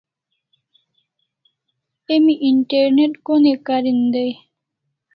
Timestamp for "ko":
3.25-3.33